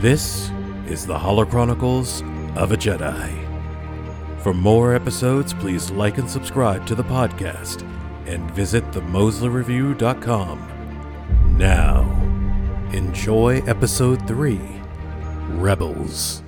[0.00, 0.50] This
[0.86, 2.22] is the Holochronicles
[2.56, 3.44] of a Jedi.
[4.44, 7.82] For more episodes, please like and subscribe to the podcast
[8.24, 11.56] and visit themoslerreview.com.
[11.58, 12.02] Now,
[12.92, 14.60] enjoy episode 3
[15.54, 16.44] Rebels.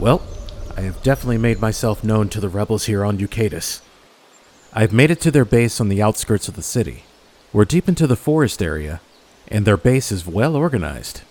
[0.00, 0.20] Well,
[0.76, 3.82] I have definitely made myself known to the rebels here on Eucadus.
[4.76, 7.04] I've made it to their base on the outskirts of the city.
[7.52, 9.00] We're deep into the forest area,
[9.46, 11.22] and their base is well organized.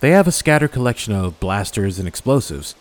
[0.00, 2.74] They have a scattered collection of blasters and explosives,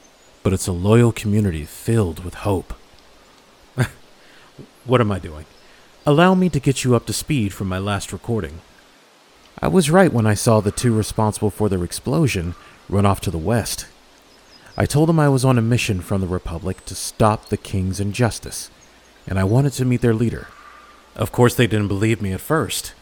[0.43, 2.73] but it's a loyal community filled with hope.
[4.85, 5.45] what am I doing?
[6.05, 8.59] Allow me to get you up to speed from my last recording.
[9.61, 12.55] I was right when I saw the two responsible for their explosion
[12.89, 13.88] run off to the west.
[14.75, 18.01] I told them I was on a mission from the Republic to stop the King's
[18.01, 18.69] injustice,
[19.28, 20.47] and I wanted to meet their leader.
[21.16, 22.94] Of course, they didn't believe me at first,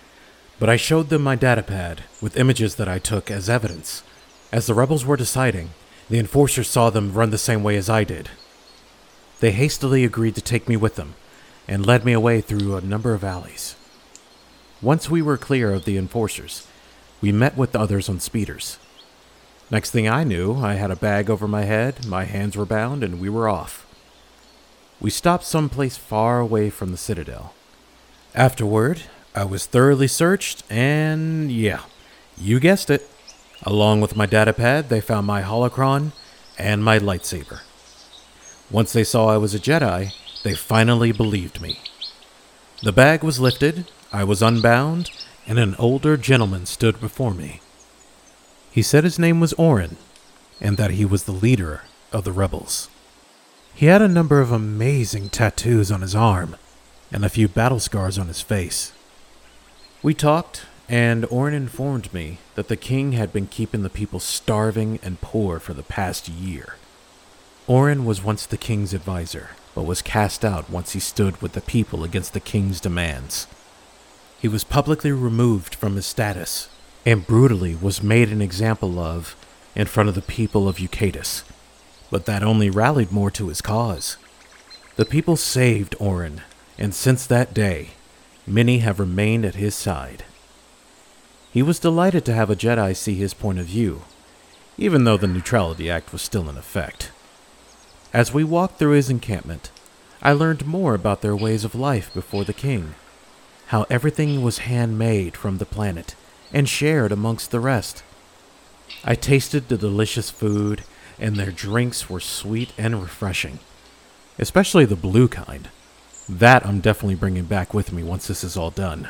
[0.60, 4.04] but I showed them my datapad with images that I took as evidence.
[4.52, 5.72] As the rebels were deciding,
[6.10, 8.30] the enforcers saw them run the same way as I did.
[9.40, 11.16] They hastily agreed to take me with them
[11.68, 13.76] and led me away through a number of alleys.
[14.82, 16.68] Once we were clear of the enforcers,
[17.22, 18.78] we met with the others on speeders.
[19.72, 23.04] Next thing I knew, I had a bag over my head, my hands were bound,
[23.04, 23.85] and we were off.
[25.00, 27.54] We stopped someplace far away from the Citadel.
[28.34, 31.82] Afterward, I was thoroughly searched, and yeah,
[32.38, 33.10] you guessed it.
[33.64, 36.12] Along with my datapad, they found my holocron
[36.58, 37.62] and my lightsaber.
[38.72, 41.80] Once they saw I was a Jedi, they finally believed me.
[42.84, 45.12] The bag was lifted, I was unbound,
[45.48, 47.62] and an older gentleman stood before me.
[48.72, 49.98] He said his name was Orin,
[50.62, 52.90] and that he was the leader of the rebels.
[53.76, 56.56] He had a number of amazing tattoos on his arm,
[57.12, 58.94] and a few battle scars on his face.
[60.02, 64.98] We talked, and Orin informed me that the king had been keeping the people starving
[65.04, 66.76] and poor for the past year.
[67.68, 71.60] Orin was once the king's advisor, but was cast out once he stood with the
[71.60, 73.46] people against the king's demands.
[74.40, 76.70] He was publicly removed from his status
[77.06, 79.36] and brutally was made an example of
[79.76, 81.44] in front of the people of Eucadus,
[82.10, 84.18] but that only rallied more to his cause.
[84.96, 86.42] The people saved Orin,
[86.78, 87.92] and since that day,
[88.48, 90.24] many have remained at his side.
[91.52, 94.04] He was delighted to have a Jedi see his point of view,
[94.78, 97.12] even though the Neutrality Act was still in effect.
[98.14, 99.72] As we walked through his encampment,
[100.22, 102.96] I learned more about their ways of life before the king,
[103.68, 106.16] how everything was handmade from the planet
[106.54, 108.04] and shared amongst the rest.
[109.04, 110.84] I tasted the delicious food,
[111.20, 113.60] and their drinks were sweet and refreshing,
[114.40, 115.70] especially the blue kind.
[116.28, 119.10] That I'm definitely bringing back with me once this is all done.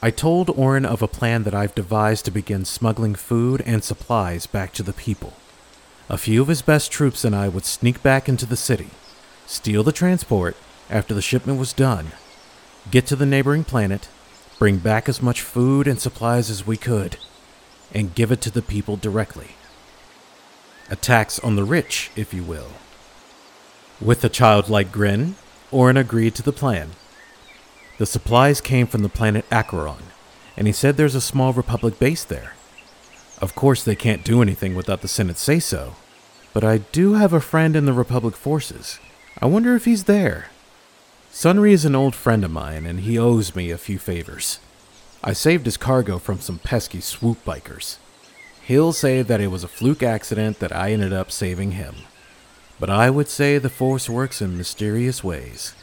[0.00, 4.46] I told Orin of a plan that I've devised to begin smuggling food and supplies
[4.46, 5.32] back to the people.
[6.08, 8.90] A few of his best troops and I would sneak back into the city,
[9.46, 10.56] steal the transport
[10.90, 12.08] after the shipment was done,
[12.90, 14.08] get to the neighboring planet,
[14.58, 17.16] bring back as much food and supplies as we could,
[17.92, 19.52] and give it to the people directly.
[20.90, 22.68] A tax on the rich, if you will.
[24.00, 25.36] With a childlike grin,
[25.70, 26.90] Orin agreed to the plan.
[27.98, 30.02] The supplies came from the planet Acheron,
[30.56, 32.54] and he said there's a small Republic base there.
[33.40, 35.94] Of course, they can't do anything without the Senate say so,
[36.52, 38.98] but I do have a friend in the Republic forces.
[39.40, 40.50] I wonder if he's there.
[41.32, 44.60] Sunry is an old friend of mine, and he owes me a few favors.
[45.22, 47.96] I saved his cargo from some pesky swoop bikers.
[48.66, 51.94] He'll say that it was a fluke accident that I ended up saving him.
[52.80, 55.74] But I would say the Force works in mysterious ways.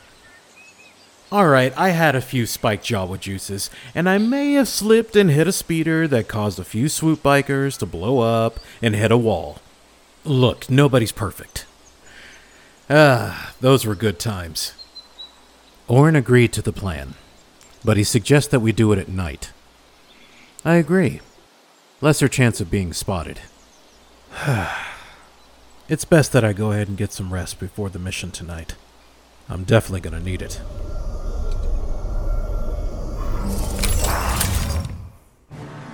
[1.32, 5.48] Alright, I had a few spiked Jawa juices, and I may have slipped and hit
[5.48, 9.60] a speeder that caused a few swoop bikers to blow up and hit a wall.
[10.26, 11.66] Look, nobody's perfect.
[12.90, 14.74] Ah, those were good times.
[15.88, 17.14] Orin agreed to the plan,
[17.86, 19.52] but he suggests that we do it at night.
[20.66, 21.22] I agree.
[22.04, 23.42] Lesser chance of being spotted.
[25.88, 28.74] it's best that I go ahead and get some rest before the mission tonight.
[29.48, 30.60] I'm definitely going to need it.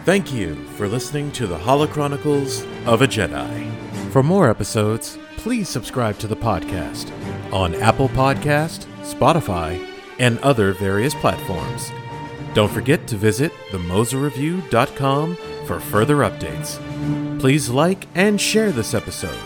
[0.06, 3.70] Thank you for listening to the Holochronicles of a Jedi.
[4.12, 7.12] For more episodes, please subscribe to the podcast
[7.52, 9.86] on Apple Podcast, Spotify,
[10.20, 11.92] and other various platforms.
[12.54, 15.38] Don't forget to visit themoslerreview.com
[15.68, 16.80] for further updates.
[17.40, 19.38] Please like and share this episode.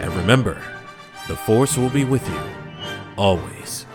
[0.00, 0.62] And remember,
[1.26, 2.40] the Force will be with you
[3.16, 3.87] always.